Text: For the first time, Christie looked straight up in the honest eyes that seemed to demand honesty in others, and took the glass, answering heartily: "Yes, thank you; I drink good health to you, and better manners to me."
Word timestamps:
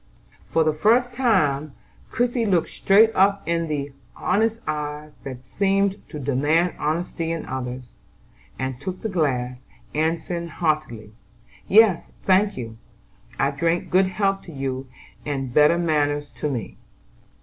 For 0.49 0.63
the 0.63 0.73
first 0.73 1.13
time, 1.13 1.75
Christie 2.09 2.47
looked 2.47 2.69
straight 2.69 3.11
up 3.13 3.47
in 3.47 3.67
the 3.67 3.91
honest 4.15 4.59
eyes 4.65 5.13
that 5.23 5.43
seemed 5.43 6.01
to 6.09 6.17
demand 6.17 6.73
honesty 6.79 7.31
in 7.31 7.45
others, 7.45 7.93
and 8.57 8.81
took 8.81 9.03
the 9.03 9.09
glass, 9.09 9.59
answering 9.93 10.47
heartily: 10.47 11.11
"Yes, 11.67 12.13
thank 12.23 12.57
you; 12.57 12.79
I 13.37 13.51
drink 13.51 13.91
good 13.91 14.07
health 14.07 14.41
to 14.45 14.51
you, 14.51 14.87
and 15.23 15.53
better 15.53 15.77
manners 15.77 16.31
to 16.37 16.49
me." 16.49 16.77